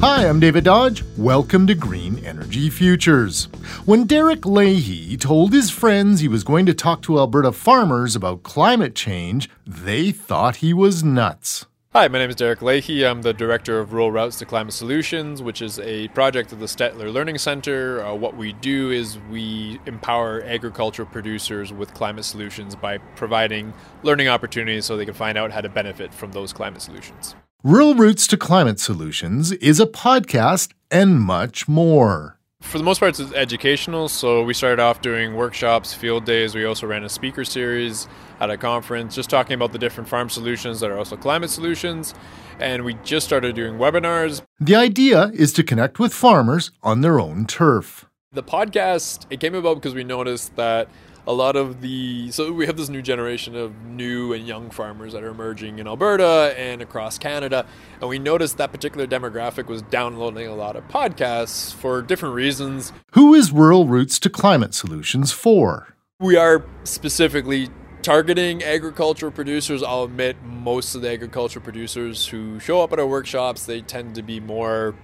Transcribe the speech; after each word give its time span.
Hi, 0.00 0.28
I'm 0.28 0.38
David 0.38 0.62
Dodge. 0.62 1.02
Welcome 1.16 1.66
to 1.66 1.74
Green 1.74 2.24
Energy 2.24 2.70
Futures. 2.70 3.46
When 3.84 4.06
Derek 4.06 4.46
Leahy 4.46 5.16
told 5.16 5.52
his 5.52 5.72
friends 5.72 6.20
he 6.20 6.28
was 6.28 6.44
going 6.44 6.66
to 6.66 6.72
talk 6.72 7.02
to 7.02 7.18
Alberta 7.18 7.50
farmers 7.50 8.14
about 8.14 8.44
climate 8.44 8.94
change, 8.94 9.50
they 9.66 10.12
thought 10.12 10.56
he 10.56 10.72
was 10.72 11.02
nuts. 11.02 11.66
Hi, 11.94 12.06
my 12.06 12.20
name 12.20 12.30
is 12.30 12.36
Derek 12.36 12.62
Leahy. 12.62 13.04
I'm 13.04 13.22
the 13.22 13.32
director 13.32 13.80
of 13.80 13.92
Rural 13.92 14.12
Routes 14.12 14.38
to 14.38 14.46
Climate 14.46 14.72
Solutions, 14.72 15.42
which 15.42 15.60
is 15.60 15.80
a 15.80 16.06
project 16.08 16.52
of 16.52 16.60
the 16.60 16.66
Stettler 16.66 17.12
Learning 17.12 17.36
Center. 17.36 18.04
Uh, 18.04 18.14
what 18.14 18.36
we 18.36 18.52
do 18.52 18.92
is 18.92 19.18
we 19.32 19.80
empower 19.86 20.42
agricultural 20.42 21.08
producers 21.08 21.72
with 21.72 21.92
climate 21.92 22.24
solutions 22.24 22.76
by 22.76 22.98
providing 23.16 23.74
learning 24.04 24.28
opportunities 24.28 24.84
so 24.84 24.96
they 24.96 25.04
can 25.04 25.14
find 25.14 25.36
out 25.36 25.50
how 25.50 25.60
to 25.60 25.68
benefit 25.68 26.14
from 26.14 26.30
those 26.30 26.52
climate 26.52 26.82
solutions. 26.82 27.34
Rural 27.64 27.96
Routes 27.96 28.28
to 28.28 28.36
Climate 28.36 28.78
Solutions 28.78 29.50
is 29.50 29.80
a 29.80 29.86
podcast 29.86 30.74
and 30.92 31.20
much 31.20 31.66
more. 31.66 32.38
For 32.60 32.78
the 32.78 32.84
most 32.84 33.00
part, 33.00 33.18
it's 33.18 33.32
educational. 33.32 34.08
So 34.08 34.44
we 34.44 34.54
started 34.54 34.78
off 34.80 35.02
doing 35.02 35.34
workshops, 35.34 35.92
field 35.92 36.24
days. 36.24 36.54
We 36.54 36.64
also 36.64 36.86
ran 36.86 37.02
a 37.02 37.08
speaker 37.08 37.44
series 37.44 38.06
at 38.38 38.48
a 38.48 38.56
conference, 38.56 39.16
just 39.16 39.28
talking 39.28 39.54
about 39.54 39.72
the 39.72 39.78
different 39.80 40.08
farm 40.08 40.30
solutions 40.30 40.78
that 40.78 40.90
are 40.92 40.96
also 40.96 41.16
climate 41.16 41.50
solutions. 41.50 42.14
And 42.60 42.84
we 42.84 42.94
just 43.02 43.26
started 43.26 43.56
doing 43.56 43.74
webinars. 43.74 44.40
The 44.60 44.76
idea 44.76 45.32
is 45.34 45.52
to 45.54 45.64
connect 45.64 45.98
with 45.98 46.14
farmers 46.14 46.70
on 46.84 47.00
their 47.00 47.18
own 47.18 47.44
turf. 47.44 48.04
The 48.30 48.44
podcast, 48.44 49.26
it 49.30 49.40
came 49.40 49.56
about 49.56 49.74
because 49.74 49.96
we 49.96 50.04
noticed 50.04 50.54
that 50.54 50.88
a 51.28 51.32
lot 51.32 51.56
of 51.56 51.82
the 51.82 52.30
so 52.32 52.50
we 52.50 52.64
have 52.66 52.78
this 52.78 52.88
new 52.88 53.02
generation 53.02 53.54
of 53.54 53.84
new 53.84 54.32
and 54.32 54.48
young 54.48 54.70
farmers 54.70 55.12
that 55.12 55.22
are 55.22 55.28
emerging 55.28 55.78
in 55.78 55.86
Alberta 55.86 56.54
and 56.56 56.80
across 56.80 57.18
Canada 57.18 57.66
and 58.00 58.08
we 58.08 58.18
noticed 58.18 58.56
that 58.56 58.72
particular 58.72 59.06
demographic 59.06 59.66
was 59.66 59.82
downloading 59.82 60.46
a 60.48 60.54
lot 60.54 60.74
of 60.74 60.88
podcasts 60.88 61.72
for 61.72 62.00
different 62.00 62.34
reasons. 62.34 62.92
Who 63.12 63.34
is 63.34 63.52
Rural 63.52 63.86
Routes 63.86 64.18
to 64.20 64.30
Climate 64.30 64.72
Solutions 64.72 65.30
for? 65.30 65.94
We 66.18 66.36
are 66.36 66.64
specifically 66.84 67.68
targeting 68.00 68.64
agricultural 68.64 69.30
producers. 69.30 69.82
I'll 69.82 70.04
admit 70.04 70.42
most 70.42 70.94
of 70.94 71.02
the 71.02 71.10
agricultural 71.10 71.62
producers 71.62 72.26
who 72.26 72.58
show 72.58 72.80
up 72.80 72.92
at 72.94 72.98
our 72.98 73.06
workshops, 73.06 73.66
they 73.66 73.82
tend 73.82 74.14
to 74.14 74.22
be 74.22 74.40
more 74.40 74.94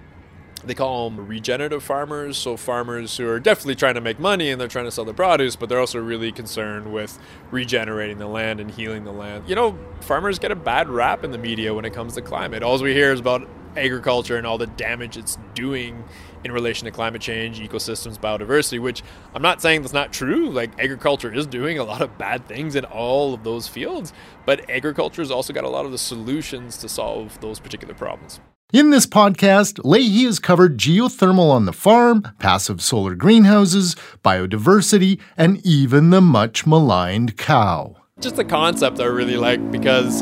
they 0.63 0.73
call 0.73 1.09
them 1.09 1.27
regenerative 1.27 1.83
farmers. 1.83 2.37
So, 2.37 2.57
farmers 2.57 3.17
who 3.17 3.27
are 3.27 3.39
definitely 3.39 3.75
trying 3.75 3.95
to 3.95 4.01
make 4.01 4.19
money 4.19 4.49
and 4.49 4.59
they're 4.59 4.67
trying 4.67 4.85
to 4.85 4.91
sell 4.91 5.05
their 5.05 5.13
produce, 5.13 5.55
but 5.55 5.69
they're 5.69 5.79
also 5.79 5.99
really 5.99 6.31
concerned 6.31 6.91
with 6.91 7.19
regenerating 7.51 8.17
the 8.17 8.27
land 8.27 8.59
and 8.59 8.71
healing 8.71 9.03
the 9.03 9.11
land. 9.11 9.47
You 9.47 9.55
know, 9.55 9.77
farmers 10.01 10.39
get 10.39 10.51
a 10.51 10.55
bad 10.55 10.89
rap 10.89 11.23
in 11.23 11.31
the 11.31 11.37
media 11.37 11.73
when 11.73 11.85
it 11.85 11.93
comes 11.93 12.15
to 12.15 12.21
climate. 12.21 12.63
All 12.63 12.81
we 12.81 12.93
hear 12.93 13.11
is 13.11 13.19
about 13.19 13.47
agriculture 13.75 14.37
and 14.37 14.47
all 14.47 14.57
the 14.57 14.67
damage 14.67 15.17
it's 15.17 15.37
doing 15.53 16.03
in 16.43 16.51
relation 16.51 16.85
to 16.85 16.91
climate 16.91 17.21
change, 17.21 17.59
ecosystems, 17.59 18.17
biodiversity, 18.17 18.79
which 18.79 19.03
I'm 19.33 19.41
not 19.41 19.61
saying 19.61 19.81
that's 19.81 19.93
not 19.93 20.13
true. 20.13 20.49
Like, 20.51 20.79
agriculture 20.79 21.33
is 21.33 21.47
doing 21.47 21.79
a 21.79 21.83
lot 21.83 22.01
of 22.01 22.17
bad 22.17 22.47
things 22.47 22.75
in 22.75 22.85
all 22.85 23.33
of 23.33 23.43
those 23.43 23.67
fields, 23.67 24.13
but 24.45 24.69
agriculture 24.69 25.21
has 25.21 25.31
also 25.31 25.53
got 25.53 25.63
a 25.63 25.69
lot 25.69 25.85
of 25.85 25.91
the 25.91 25.97
solutions 25.97 26.77
to 26.77 26.89
solve 26.89 27.39
those 27.41 27.59
particular 27.59 27.93
problems. 27.93 28.39
In 28.73 28.89
this 28.89 29.05
podcast, 29.05 29.79
Leahy 29.85 30.25
has 30.25 30.39
covered 30.39 30.79
geothermal 30.79 31.51
on 31.51 31.65
the 31.65 31.71
farm, 31.71 32.23
passive 32.39 32.81
solar 32.81 33.13
greenhouses, 33.13 33.95
biodiversity, 34.23 35.21
and 35.37 35.63
even 35.63 36.09
the 36.09 36.19
much 36.19 36.65
maligned 36.65 37.37
cow. 37.37 37.95
Just 38.19 38.37
the 38.37 38.43
concept 38.43 38.99
I 38.99 39.05
really 39.05 39.37
like 39.37 39.71
because 39.71 40.21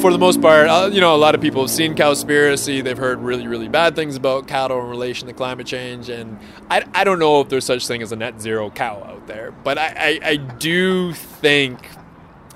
for 0.00 0.10
the 0.10 0.18
most 0.18 0.42
part, 0.42 0.66
uh, 0.66 0.90
you 0.92 1.00
know, 1.00 1.14
a 1.14 1.16
lot 1.16 1.36
of 1.36 1.40
people 1.40 1.62
have 1.62 1.70
seen 1.70 1.94
cowspiracy. 1.94 2.82
They've 2.82 2.98
heard 2.98 3.20
really, 3.20 3.46
really 3.46 3.68
bad 3.68 3.94
things 3.94 4.16
about 4.16 4.48
cattle 4.48 4.80
in 4.80 4.88
relation 4.88 5.28
to 5.28 5.32
climate 5.32 5.66
change, 5.66 6.08
and 6.08 6.38
I, 6.68 6.84
I 6.92 7.04
don't 7.04 7.20
know 7.20 7.40
if 7.40 7.48
there's 7.48 7.64
such 7.64 7.86
thing 7.86 8.02
as 8.02 8.10
a 8.10 8.16
net 8.16 8.40
zero 8.40 8.70
cow 8.70 9.04
out 9.04 9.28
there, 9.28 9.52
but 9.52 9.78
I, 9.78 9.94
I, 9.96 10.28
I 10.30 10.36
do 10.36 11.12
think 11.12 11.78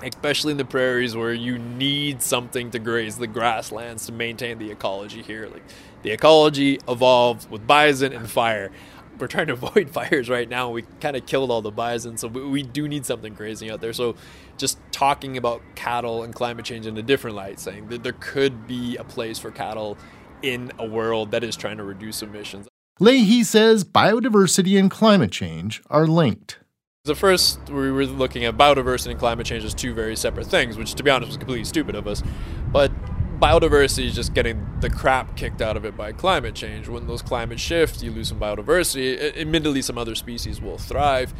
especially 0.03 0.51
in 0.51 0.57
the 0.57 0.65
prairies 0.65 1.15
where 1.15 1.33
you 1.33 1.57
need 1.57 2.21
something 2.21 2.71
to 2.71 2.79
graze 2.79 3.17
the 3.17 3.27
grasslands 3.27 4.05
to 4.05 4.11
maintain 4.11 4.57
the 4.59 4.71
ecology 4.71 5.21
here. 5.21 5.47
Like 5.47 5.63
the 6.03 6.11
ecology 6.11 6.79
evolved 6.87 7.49
with 7.49 7.65
bison 7.65 8.13
and 8.13 8.29
fire. 8.29 8.71
We're 9.19 9.27
trying 9.27 9.47
to 9.47 9.53
avoid 9.61 9.89
fires 9.89 10.29
right 10.29 10.47
now. 10.47 10.69
We 10.69 10.83
kind 11.01 11.15
of 11.15 11.25
killed 11.25 11.49
all 11.49 11.61
the 11.61 11.71
bison, 11.71 12.17
so 12.17 12.27
we, 12.27 12.43
we 12.47 12.63
do 12.63 12.87
need 12.87 13.05
something 13.05 13.33
grazing 13.33 13.71
out 13.71 13.81
there. 13.81 13.93
So, 13.93 14.15
just 14.57 14.79
talking 14.91 15.37
about 15.37 15.61
cattle 15.75 16.23
and 16.23 16.33
climate 16.33 16.65
change 16.65 16.85
in 16.85 16.97
a 16.97 17.01
different 17.01 17.35
light, 17.35 17.59
saying 17.59 17.89
that 17.89 18.03
there 18.03 18.15
could 18.19 18.67
be 18.67 18.95
a 18.97 19.03
place 19.03 19.39
for 19.39 19.51
cattle 19.51 19.97
in 20.41 20.71
a 20.77 20.85
world 20.85 21.31
that 21.31 21.43
is 21.43 21.55
trying 21.55 21.77
to 21.77 21.83
reduce 21.83 22.21
emissions. 22.21 22.67
Leahy 22.99 23.43
says 23.43 23.83
biodiversity 23.83 24.79
and 24.79 24.89
climate 24.89 25.31
change 25.31 25.83
are 25.89 26.07
linked. 26.07 26.59
The 27.07 27.15
first, 27.15 27.69
we 27.69 27.89
were 27.89 28.05
looking 28.05 28.43
at 28.43 28.57
biodiversity 28.57 29.11
and 29.11 29.19
climate 29.19 29.45
change 29.45 29.63
as 29.63 29.73
two 29.73 29.93
very 29.93 30.17
separate 30.17 30.47
things, 30.47 30.77
which, 30.77 30.93
to 30.95 31.03
be 31.03 31.09
honest, 31.09 31.29
was 31.29 31.37
completely 31.37 31.63
stupid 31.63 31.95
of 31.95 32.05
us. 32.05 32.21
But 32.69 32.91
biodiversity 33.39 34.05
is 34.07 34.13
just 34.15 34.33
getting 34.33 34.67
the 34.81 34.89
crap 34.89 35.37
kicked 35.37 35.61
out 35.61 35.77
of 35.77 35.85
it 35.85 35.95
by 35.95 36.11
climate 36.11 36.53
change. 36.53 36.89
When 36.89 37.07
those 37.07 37.21
climate 37.21 37.61
shift, 37.61 38.03
you 38.03 38.11
lose 38.11 38.27
some 38.27 38.41
biodiversity. 38.41 39.37
Admittedly, 39.37 39.81
some 39.81 39.97
other 39.97 40.15
species 40.15 40.59
will 40.59 40.77
thrive, 40.77 41.33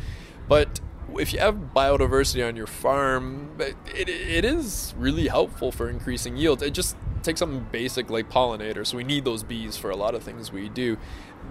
but 0.47 0.79
if 1.16 1.33
you 1.33 1.39
have 1.39 1.55
biodiversity 1.75 2.47
on 2.47 2.55
your 2.55 2.67
farm, 2.67 3.55
it, 3.59 3.75
it 4.09 4.45
is 4.45 4.94
really 4.97 5.28
helpful 5.28 5.72
for 5.72 5.89
increasing 5.89 6.38
yields. 6.38 6.63
It 6.63 6.72
just 6.72 6.95
takes 7.23 7.39
something 7.39 7.66
basic 7.72 8.09
like 8.09 8.29
pollinators. 8.29 8.88
So 8.88 8.97
we 8.97 9.03
need 9.03 9.25
those 9.25 9.44
bees 9.44 9.78
for 9.78 9.89
a 9.89 9.95
lot 9.95 10.16
of 10.16 10.23
things 10.23 10.51
we 10.51 10.69
do. 10.69 10.97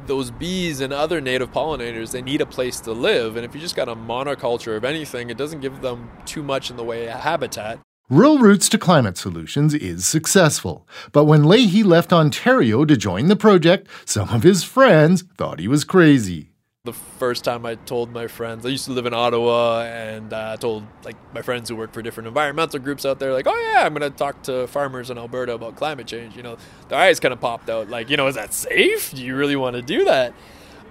Those 0.07 0.31
bees 0.31 0.81
and 0.81 0.93
other 0.93 1.21
native 1.21 1.53
pollinators, 1.53 2.13
they 2.13 2.23
need 2.23 2.41
a 2.41 2.47
place 2.47 2.81
to 2.81 2.93
live. 2.93 3.37
And 3.37 3.45
if 3.45 3.55
you 3.55 3.61
just 3.61 3.77
got 3.77 3.89
a 3.89 3.97
monoculture 3.97 4.77
of 4.77 4.85
anything, 4.85 5.31
it 5.31 5.37
doesn't 5.37 5.61
give 5.61 5.81
them 5.81 6.11
too 6.25 6.43
much 6.43 6.71
in 6.71 6.77
the 6.77 6.85
way 6.85 7.09
of 7.09 7.21
habitat. 7.21 7.79
Rural 8.09 8.39
Routes 8.39 8.69
to 8.69 8.79
Climate 8.79 9.19
Solutions 9.19 9.75
is 9.75 10.07
successful, 10.07 10.87
but 11.11 11.25
when 11.25 11.49
Leahy 11.49 11.83
left 11.83 12.13
Ontario 12.13 12.85
to 12.85 12.97
join 12.97 13.27
the 13.27 13.35
project, 13.35 13.89
some 14.05 14.29
of 14.29 14.45
his 14.45 14.63
friends 14.63 15.25
thought 15.37 15.59
he 15.59 15.67
was 15.67 15.83
crazy 15.83 16.51
the 16.87 16.93
first 16.93 17.45
time 17.45 17.67
I 17.67 17.75
told 17.75 18.13
my 18.13 18.27
friends, 18.27 18.65
I 18.65 18.71
used 18.71 18.87
to 18.87 18.93
live 18.93 19.05
in 19.05 19.13
Ottawa, 19.13 19.83
and 19.83 20.33
uh, 20.33 20.37
I 20.37 20.55
uh, 20.55 20.57
told 20.57 20.85
like 21.05 21.17
my 21.35 21.43
friends 21.43 21.69
who 21.69 21.77
work 21.77 21.93
for 21.93 22.01
different 22.01 22.29
environmental 22.29 22.81
groups 22.81 23.05
out 23.05 23.19
there, 23.19 23.33
like, 23.33 23.47
oh 23.47 23.73
yeah, 23.73 23.85
I'm 23.85 23.93
gonna 23.93 24.11
talk 24.11 24.43
to 24.45 24.67
farmers 24.67 25.11
in 25.11 25.19
Alberta 25.19 25.55
about 25.55 25.77
climate 25.77 26.07
change. 26.07 26.37
You 26.37 26.43
know, 26.43 26.57
their 26.89 26.99
eyes 26.99 27.21
kind 27.21 27.35
of 27.35 27.41
popped 27.41 27.69
out, 27.69 27.91
like, 27.91 28.09
you 28.09 28.17
know, 28.17 28.27
is 28.27 28.37
that 28.37 28.55
safe? 28.55 29.13
Do 29.13 29.23
you 29.23 29.37
really 29.37 29.57
want 29.57 29.77
to 29.77 29.83
do 29.83 30.05
that? 30.07 30.33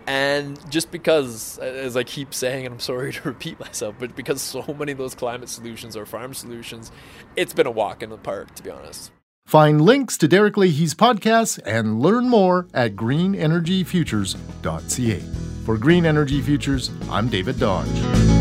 And 0.07 0.59
just 0.69 0.91
because, 0.91 1.57
as 1.57 1.97
I 1.97 2.03
keep 2.03 2.31
saying, 2.33 2.65
and 2.65 2.73
I'm 2.73 2.79
sorry 2.79 3.11
to 3.13 3.21
repeat 3.23 3.59
myself, 3.59 3.95
but 3.99 4.15
because 4.15 4.41
so 4.41 4.63
many 4.77 4.91
of 4.91 4.97
those 4.97 5.15
climate 5.15 5.49
solutions 5.49 5.97
are 5.97 6.05
farm 6.05 6.35
solutions, 6.35 6.91
it's 7.35 7.53
been 7.53 7.67
a 7.67 7.71
walk 7.71 8.03
in 8.03 8.11
the 8.11 8.17
park, 8.17 8.53
to 8.55 8.63
be 8.63 8.69
honest. 8.69 9.11
Find 9.45 9.81
links 9.81 10.17
to 10.17 10.27
Derek 10.27 10.57
Leahy's 10.57 10.95
podcasts 10.95 11.59
and 11.65 12.01
learn 12.01 12.27
more 12.29 12.67
at 12.73 12.95
greenenergyfutures.ca. 12.95 15.54
For 15.65 15.77
Green 15.77 16.05
Energy 16.05 16.41
Futures, 16.41 16.91
I'm 17.09 17.27
David 17.27 17.57
Dodge. 17.57 18.34